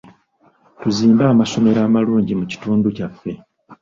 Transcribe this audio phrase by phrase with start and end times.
[0.81, 3.31] Tuzimbe amasomero amalungi mu kitundu kyaffe.